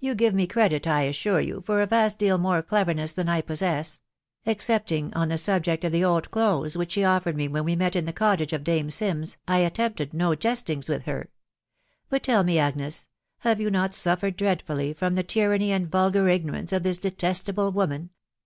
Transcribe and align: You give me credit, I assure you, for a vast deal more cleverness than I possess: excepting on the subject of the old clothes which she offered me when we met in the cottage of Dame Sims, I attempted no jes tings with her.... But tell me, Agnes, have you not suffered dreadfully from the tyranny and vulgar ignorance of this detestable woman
You 0.00 0.14
give 0.14 0.32
me 0.32 0.46
credit, 0.46 0.86
I 0.86 1.02
assure 1.02 1.42
you, 1.42 1.60
for 1.60 1.82
a 1.82 1.86
vast 1.86 2.18
deal 2.18 2.38
more 2.38 2.62
cleverness 2.62 3.12
than 3.12 3.28
I 3.28 3.42
possess: 3.42 4.00
excepting 4.46 5.12
on 5.12 5.28
the 5.28 5.36
subject 5.36 5.84
of 5.84 5.92
the 5.92 6.02
old 6.02 6.30
clothes 6.30 6.78
which 6.78 6.92
she 6.92 7.04
offered 7.04 7.36
me 7.36 7.48
when 7.48 7.64
we 7.64 7.76
met 7.76 7.94
in 7.94 8.06
the 8.06 8.12
cottage 8.14 8.54
of 8.54 8.64
Dame 8.64 8.88
Sims, 8.88 9.36
I 9.46 9.58
attempted 9.58 10.14
no 10.14 10.34
jes 10.42 10.62
tings 10.62 10.88
with 10.88 11.02
her.... 11.02 11.28
But 12.08 12.22
tell 12.22 12.44
me, 12.44 12.58
Agnes, 12.58 13.08
have 13.40 13.60
you 13.60 13.70
not 13.70 13.92
suffered 13.92 14.38
dreadfully 14.38 14.94
from 14.94 15.16
the 15.16 15.22
tyranny 15.22 15.70
and 15.70 15.86
vulgar 15.90 16.28
ignorance 16.30 16.72
of 16.72 16.82
this 16.82 16.96
detestable 16.96 17.70
woman 17.70 18.08